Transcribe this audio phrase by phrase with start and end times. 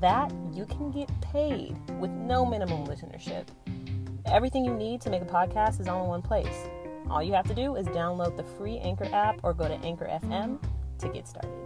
[0.00, 3.46] that you can get paid with no minimum listenership.
[4.26, 6.68] Everything you need to make a podcast is all in one place.
[7.08, 10.06] All you have to do is download the free Anchor app or go to Anchor
[10.06, 10.58] FM
[10.98, 11.65] to get started.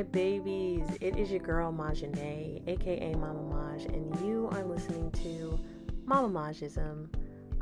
[0.00, 0.86] My babies.
[1.02, 5.60] It is your girl Majane, aka Mama Maj, and you are listening to
[6.06, 7.08] Mama Majism.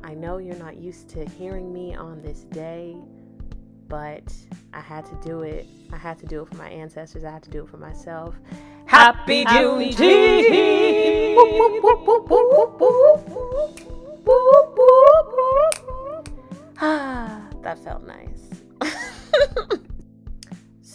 [0.05, 2.97] I know you're not used to hearing me on this day,
[3.89, 4.33] but
[4.72, 5.66] I had to do it.
[5.92, 7.25] I had to do it for my ancestors.
[7.25, 8.36] I had to do it for myself.
[8.86, 9.98] Happy Juneteenth!
[16.81, 18.58] Ah, that felt nice.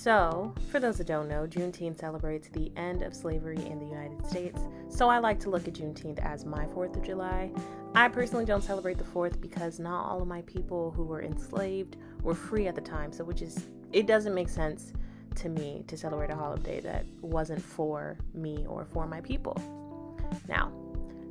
[0.03, 4.27] So, for those that don't know, Juneteenth celebrates the end of slavery in the United
[4.27, 4.59] States.
[4.89, 7.53] So, I like to look at Juneteenth as my 4th of July.
[7.95, 11.95] I personally don't celebrate the 4th because not all of my people who were enslaved
[12.21, 13.13] were free at the time.
[13.13, 14.91] So, which is, it doesn't make sense
[15.35, 19.55] to me to celebrate a holiday that wasn't for me or for my people.
[20.49, 20.69] Now,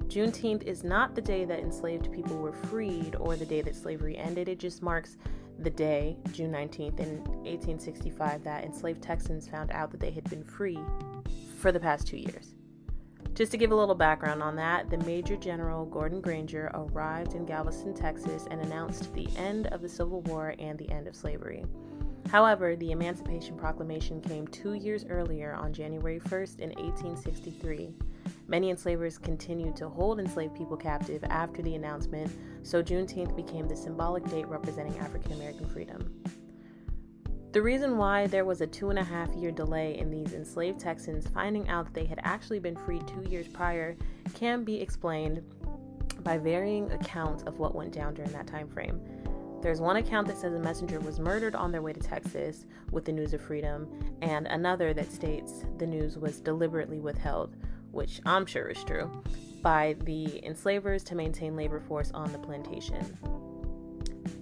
[0.07, 4.17] Juneteenth is not the day that enslaved people were freed or the day that slavery
[4.17, 4.49] ended.
[4.49, 5.19] It just marks
[5.59, 10.45] the day, June 19th, in 1865, that enslaved Texans found out that they had been
[10.45, 10.79] free
[11.59, 12.55] for the past two years.
[13.35, 17.47] Just to give a little background on that, the Major General Gordon Granger arrived in
[17.47, 21.65] Galveston, Texas, and announced the end of the Civil War and the end of slavery.
[22.31, 27.95] However, the Emancipation Proclamation came two years earlier on January 1st in 1863
[28.49, 32.31] Many enslavers continued to hold enslaved people captive after the announcement,
[32.63, 36.23] so Juneteenth became the symbolic date representing African American freedom.
[37.53, 40.81] The reason why there was a two and a half year delay in these enslaved
[40.81, 43.95] Texans finding out that they had actually been freed two years prior
[44.35, 45.43] can be explained
[46.23, 49.01] by varying accounts of what went down during that time frame.
[49.61, 53.05] There's one account that says a messenger was murdered on their way to Texas with
[53.05, 53.87] the news of freedom,
[54.23, 57.55] and another that states the news was deliberately withheld,
[57.93, 59.11] which I'm sure is true,
[59.63, 63.17] by the enslavers to maintain labor force on the plantation.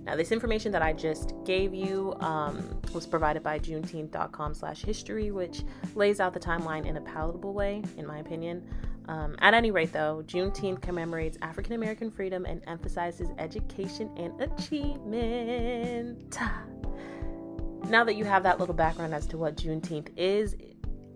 [0.05, 5.31] Now, this information that I just gave you um, was provided by Juneteenth.com slash history,
[5.31, 5.63] which
[5.95, 8.67] lays out the timeline in a palatable way, in my opinion.
[9.09, 16.39] Um, at any rate, though, Juneteenth commemorates African American freedom and emphasizes education and achievement.
[17.89, 20.57] Now that you have that little background as to what Juneteenth is,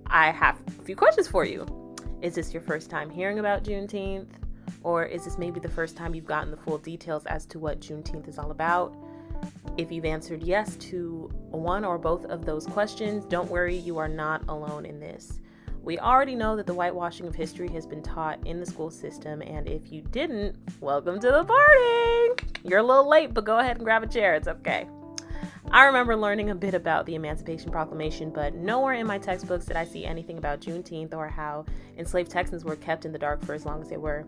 [0.07, 1.84] I have a few questions for you.
[2.23, 4.29] Is this your first time hearing about Juneteenth?
[4.83, 7.81] Or is this maybe the first time you've gotten the full details as to what
[7.81, 8.95] Juneteenth is all about?
[9.77, 14.09] If you've answered yes to one or both of those questions, don't worry, you are
[14.09, 15.41] not alone in this.
[15.83, 19.43] We already know that the whitewashing of history has been taught in the school system,
[19.43, 22.45] and if you didn't, welcome to the party!
[22.63, 24.87] You're a little late, but go ahead and grab a chair, it's okay.
[25.75, 29.77] I remember learning a bit about the Emancipation Proclamation, but nowhere in my textbooks did
[29.77, 31.65] I see anything about Juneteenth or how
[31.99, 34.25] enslaved Texans were kept in the dark for as long as they were.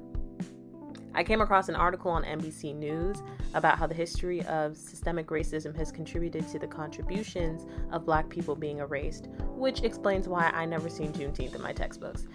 [1.15, 3.23] I came across an article on NBC News
[3.55, 8.57] about how the history of systemic racism has contributed to the contributions of black people
[8.57, 12.27] being erased, which explains why I never seen Juneteenth in my textbooks.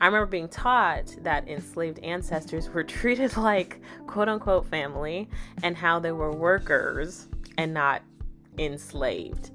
[0.00, 5.28] I remember being taught that enslaved ancestors were treated like quote unquote family
[5.62, 8.00] and how they were workers and not
[8.58, 9.50] enslaved.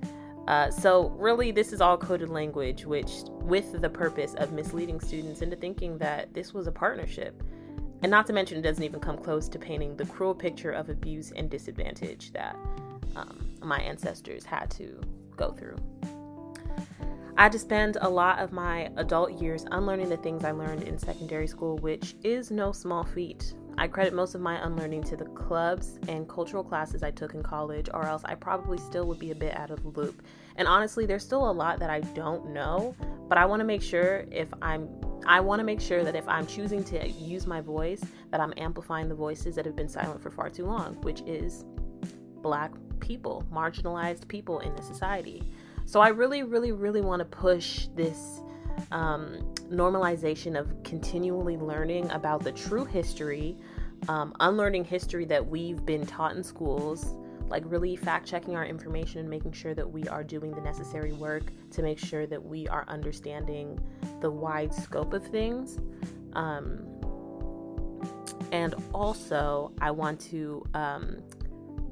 [0.47, 5.41] Uh, so, really, this is all coded language, which, with the purpose of misleading students
[5.41, 7.44] into thinking that this was a partnership.
[8.01, 10.89] And not to mention, it doesn't even come close to painting the cruel picture of
[10.89, 12.56] abuse and disadvantage that
[13.15, 15.00] um, my ancestors had to
[15.35, 15.75] go through.
[17.38, 20.83] I had to spend a lot of my adult years unlearning the things I learned
[20.83, 23.53] in secondary school, which is no small feat.
[23.79, 27.41] I credit most of my unlearning to the clubs and cultural classes I took in
[27.41, 30.21] college, or else I probably still would be a bit out of the loop.
[30.57, 32.93] And honestly, there's still a lot that I don't know,
[33.29, 34.89] but I want to make sure if I'm
[35.25, 38.53] I want to make sure that if I'm choosing to use my voice, that I'm
[38.57, 41.63] amplifying the voices that have been silent for far too long, which is
[42.41, 45.53] black people, marginalized people in the society.
[45.85, 48.41] So I really, really, really want to push this
[48.91, 53.57] um, normalization of continually learning about the true history,
[54.07, 57.15] um, unlearning history that we've been taught in schools,
[57.49, 61.13] like really fact checking our information and making sure that we are doing the necessary
[61.13, 63.79] work to make sure that we are understanding
[64.21, 65.79] the wide scope of things.
[66.33, 66.85] Um,
[68.51, 71.17] and also, I want to um,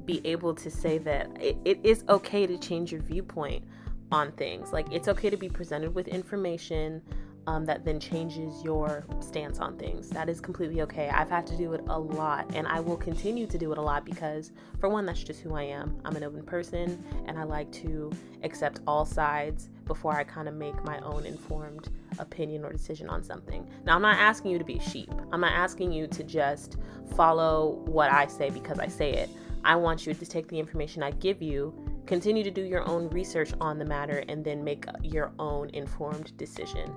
[0.04, 3.64] be able to say that it, it is okay to change your viewpoint
[4.10, 4.72] on things.
[4.72, 7.02] Like, it's okay to be presented with information
[7.48, 10.10] um, that then changes your stance on things.
[10.10, 11.08] That is completely okay.
[11.08, 13.80] I've had to do it a lot, and I will continue to do it a
[13.80, 15.98] lot because, for one, that's just who I am.
[16.04, 18.12] I'm an open person, and I like to
[18.42, 21.88] accept all sides before I kind of make my own informed
[22.18, 23.66] opinion or decision on something.
[23.86, 25.10] Now, I'm not asking you to be a sheep.
[25.32, 26.76] I'm not asking you to just
[27.16, 29.30] follow what I say because I say it.
[29.64, 31.74] I want you to take the information I give you,
[32.08, 36.34] continue to do your own research on the matter, and then make your own informed
[36.38, 36.90] decision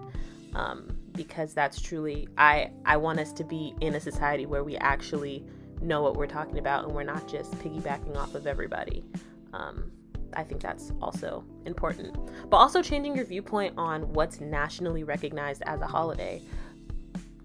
[0.56, 4.78] um, because that's truly I I want us to be in a society where we
[4.78, 5.46] actually
[5.82, 9.04] know what we're talking about and we're not just piggybacking off of everybody.
[9.54, 9.92] Um,
[10.34, 12.18] I think that's also important.
[12.50, 16.42] But also changing your viewpoint on what's nationally recognized as a holiday.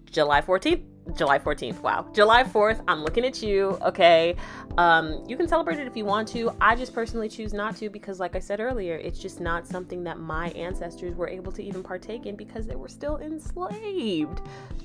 [0.09, 0.83] July 14th,
[1.15, 1.81] July 14th.
[1.81, 2.07] Wow.
[2.13, 3.77] July 4th, I'm looking at you.
[3.81, 4.35] Okay.
[4.77, 6.55] Um, you can celebrate it if you want to.
[6.61, 10.03] I just personally choose not to because, like I said earlier, it's just not something
[10.03, 14.41] that my ancestors were able to even partake in because they were still enslaved.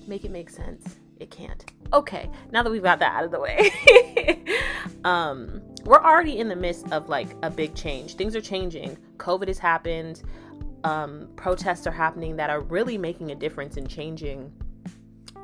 [0.06, 0.96] Make it make sense.
[1.18, 1.64] It can't.
[1.92, 2.30] Okay.
[2.50, 4.42] Now that we've got that out of the way,
[5.04, 8.14] um, we're already in the midst of like a big change.
[8.14, 8.96] Things are changing.
[9.18, 10.22] COVID has happened.
[10.84, 14.52] Um, protests are happening that are really making a difference in changing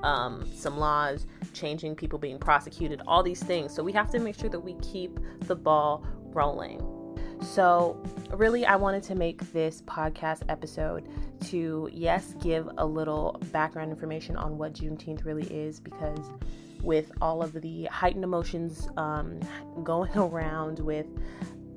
[0.02, 3.74] um, some laws, changing people being prosecuted, all these things.
[3.74, 6.82] So we have to make sure that we keep the ball rolling.
[7.40, 8.02] So,
[8.32, 11.08] really, I wanted to make this podcast episode
[11.46, 16.30] to, yes, give a little background information on what Juneteenth really is because
[16.82, 19.38] with all of the heightened emotions um,
[19.84, 21.06] going around, with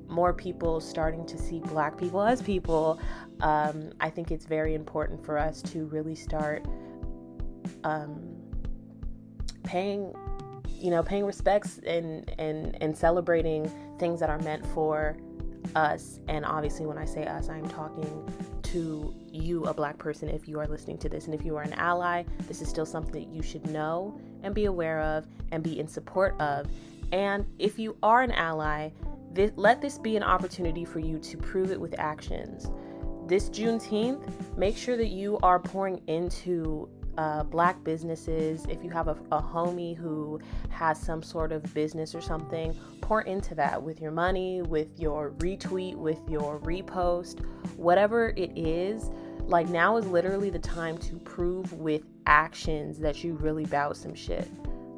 [0.07, 2.99] more people starting to see Black people as people,
[3.41, 6.65] um, I think it's very important for us to really start
[7.83, 8.41] um,
[9.63, 10.13] paying
[10.81, 15.15] you know paying respects and and and celebrating things that are meant for
[15.75, 16.19] us.
[16.27, 18.27] And obviously when i say us i'm talking
[18.63, 21.25] to you a black person if you are listening to this.
[21.25, 24.55] And if you are an ally this is still something that you should know and
[24.55, 26.67] be aware of and be in support of.
[27.11, 28.89] And if you are an ally
[29.33, 32.69] this, let this be an opportunity for you to prove it with actions.
[33.27, 39.07] This juneteenth make sure that you are pouring into uh, black businesses, if you have
[39.07, 43.99] a, a homie who has some sort of business or something, pour into that with
[43.99, 49.09] your money, with your retweet, with your repost, whatever it is.
[49.41, 54.13] Like now is literally the time to prove with actions that you really bout some
[54.13, 54.49] shit.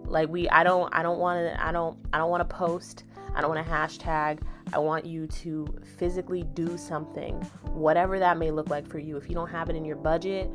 [0.05, 3.05] Like we, I don't, I don't want to, I don't, I don't want to post.
[3.35, 4.39] I don't want to hashtag.
[4.73, 5.67] I want you to
[5.97, 7.35] physically do something,
[7.73, 9.17] whatever that may look like for you.
[9.17, 10.51] If you don't have it in your budget,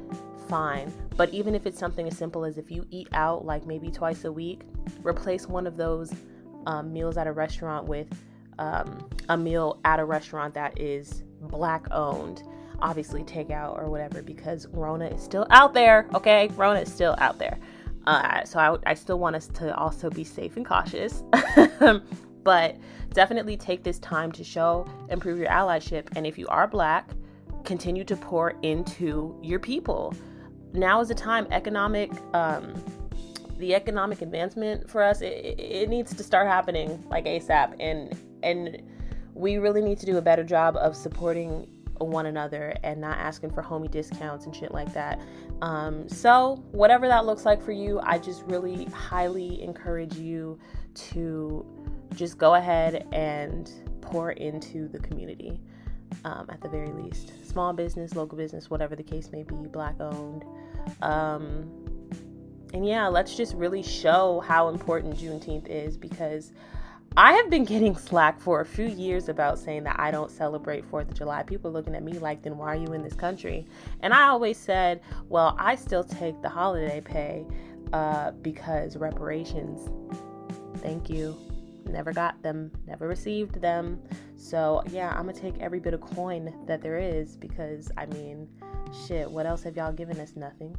[0.48, 0.92] fine.
[1.16, 4.24] But even if it's something as simple as if you eat out like maybe twice
[4.24, 4.62] a week,
[5.02, 6.12] replace one of those
[6.66, 8.08] um, meals at a restaurant with
[8.58, 12.42] um, a meal at a restaurant that is black owned.
[12.80, 16.06] Obviously, takeout or whatever, because Rona is still out there.
[16.14, 17.58] Okay, Rona is still out there.
[18.06, 21.24] Uh, so I, I still want us to also be safe and cautious.
[22.44, 22.76] but
[23.12, 26.06] definitely take this time to show improve your allyship.
[26.16, 27.10] And if you are black,
[27.64, 30.14] continue to pour into your people
[30.72, 32.74] now is the time economic um,
[33.58, 38.82] the economic advancement for us it, it needs to start happening like asap and and
[39.34, 43.50] we really need to do a better job of supporting one another and not asking
[43.50, 45.20] for homie discounts and shit like that.
[45.62, 50.56] Um, so whatever that looks like for you i just really highly encourage you
[50.94, 51.66] to
[52.14, 53.70] just go ahead and
[54.00, 55.60] pour into the community
[56.24, 57.32] um, at the very least.
[57.48, 60.44] Small business, local business, whatever the case may be, black owned.
[61.02, 61.70] Um,
[62.74, 66.52] and yeah, let's just really show how important Juneteenth is because
[67.16, 70.90] I have been getting slack for a few years about saying that I don't celebrate
[70.90, 71.42] 4th of July.
[71.42, 73.66] People looking at me like, then why are you in this country?
[74.00, 77.46] And I always said, well, I still take the holiday pay
[77.92, 79.88] uh, because reparations.
[80.80, 81.47] Thank you
[81.88, 84.00] never got them, never received them.
[84.36, 88.48] So, yeah, I'm gonna take every bit of coin that there is because I mean,
[89.06, 90.34] shit, what else have y'all given us?
[90.36, 90.76] Nothing.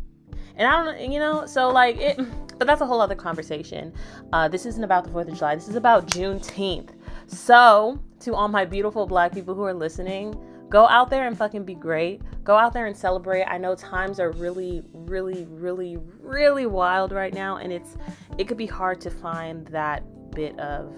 [0.55, 2.19] And I don't, you know, so like it,
[2.57, 3.93] but that's a whole other conversation.
[4.33, 6.91] Uh, this isn't about the 4th of July, this is about Juneteenth.
[7.27, 10.35] So, to all my beautiful black people who are listening,
[10.69, 12.21] go out there and fucking be great.
[12.43, 13.43] Go out there and celebrate.
[13.43, 17.97] I know times are really, really, really, really wild right now, and it's
[18.37, 20.93] it could be hard to find that bit of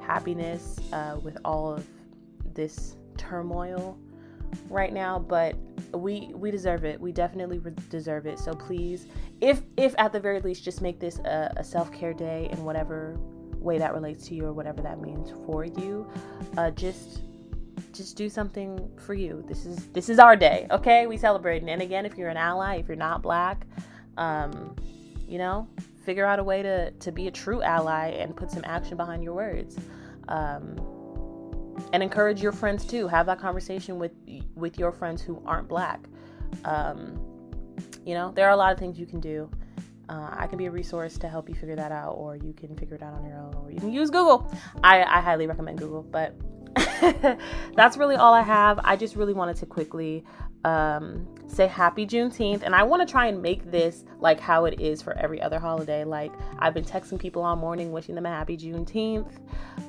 [0.00, 1.86] happiness uh, with all of
[2.54, 3.98] this turmoil
[4.68, 5.56] right now but
[5.92, 7.00] we we deserve it.
[7.00, 8.38] We definitely deserve it.
[8.38, 9.06] So please
[9.40, 13.16] if if at the very least just make this a, a self-care day in whatever
[13.58, 16.06] way that relates to you or whatever that means for you
[16.58, 17.22] uh, just
[17.92, 19.44] just do something for you.
[19.48, 21.06] This is this is our day okay?
[21.06, 21.68] We celebrating.
[21.70, 23.66] And again if you're an ally if you're not black
[24.16, 24.76] um
[25.26, 25.68] you know
[26.04, 29.22] figure out a way to to be a true ally and put some action behind
[29.22, 29.76] your words.
[30.28, 30.76] Um
[31.92, 33.08] and encourage your friends too.
[33.08, 34.12] Have that conversation with
[34.54, 36.00] with your friends who aren't black.
[36.64, 37.20] Um,
[38.04, 39.50] you know there are a lot of things you can do.
[40.06, 42.76] Uh, i can be a resource to help you figure that out or you can
[42.76, 44.52] figure it out on your own or you can use google.
[44.82, 46.34] I, I highly recommend google but
[47.76, 50.24] that's really all i have i just really wanted to quickly
[50.64, 52.62] um, say happy Juneteenth.
[52.62, 55.58] And I want to try and make this like how it is for every other
[55.58, 56.04] holiday.
[56.04, 59.30] Like I've been texting people all morning wishing them a happy Juneteenth.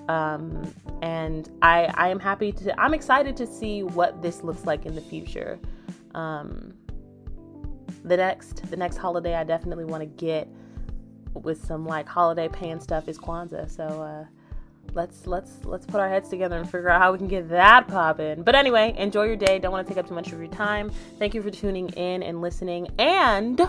[0.10, 4.86] Um, and I, I am happy to, I'm excited to see what this looks like
[4.86, 5.60] in the future.
[6.14, 6.74] Um,
[8.04, 10.48] the next, the next holiday I definitely want to get
[11.34, 13.70] with some like holiday pan stuff is Kwanzaa.
[13.70, 14.26] So, uh,
[14.94, 17.88] let's let's let's put our heads together and figure out how we can get that
[17.88, 18.44] popping.
[18.44, 19.60] But anyway, enjoy your day.
[19.60, 20.92] Don't want to take up too much of your time.
[21.20, 22.88] Thank you for tuning in and listening.
[23.00, 23.62] And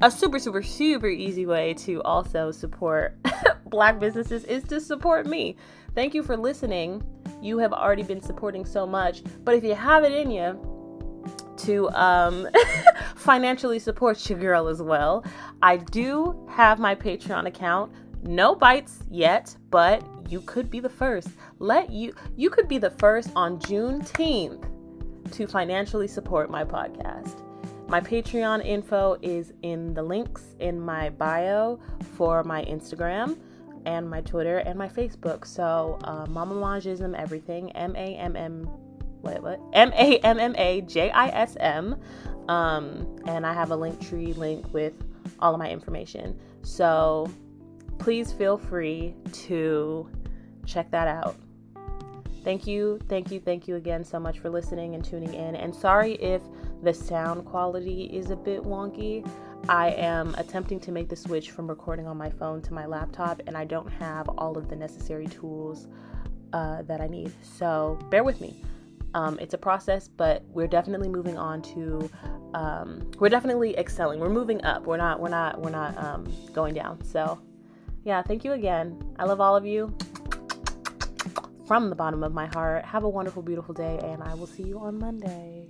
[0.00, 3.16] a super super super easy way to also support
[3.66, 5.56] black businesses is to support me.
[5.94, 7.02] Thank you for listening.
[7.40, 10.58] You have already been supporting so much, but if you have it in you
[11.58, 12.48] to um,
[13.16, 15.24] financially support your girl as well,
[15.60, 21.28] I do have my Patreon account no bites yet, but you could be the first.
[21.58, 24.68] Let you you could be the first on Juneteenth
[25.32, 27.42] to financially support my podcast.
[27.88, 31.78] My Patreon info is in the links in my bio
[32.16, 33.38] for my Instagram
[33.84, 35.46] and my Twitter and my Facebook.
[35.46, 38.64] So uh, Mama everything M A M M
[39.20, 41.96] what what M A M M A J I S M,
[42.48, 44.94] um, and I have a Linktree link with
[45.38, 46.38] all of my information.
[46.62, 47.30] So
[47.98, 50.08] please feel free to
[50.66, 51.36] check that out.
[52.44, 55.54] Thank you, thank you, thank you again so much for listening and tuning in.
[55.54, 56.42] And sorry if
[56.82, 59.28] the sound quality is a bit wonky.
[59.68, 63.40] I am attempting to make the switch from recording on my phone to my laptop,
[63.46, 65.86] and I don't have all of the necessary tools
[66.52, 67.32] uh, that I need.
[67.42, 68.60] So bear with me.
[69.14, 72.10] Um, it's a process, but we're definitely moving on to.
[72.54, 74.18] Um, we're definitely excelling.
[74.18, 74.84] We're moving up.
[74.84, 75.20] We're not.
[75.20, 75.60] We're not.
[75.60, 77.02] We're not um, going down.
[77.04, 77.38] So
[78.04, 78.98] yeah, thank you again.
[79.18, 79.94] I love all of you
[81.66, 82.84] from the bottom of my heart.
[82.84, 85.61] Have a wonderful, beautiful day, and I will see you on Monday.